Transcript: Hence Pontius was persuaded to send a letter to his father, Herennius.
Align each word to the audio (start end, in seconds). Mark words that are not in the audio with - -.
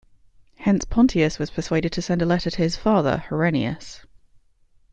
Hence 0.57 0.83
Pontius 0.83 1.37
was 1.37 1.51
persuaded 1.51 1.91
to 1.91 2.01
send 2.01 2.23
a 2.23 2.25
letter 2.25 2.49
to 2.49 2.57
his 2.57 2.75
father, 2.75 3.19
Herennius. 3.29 4.03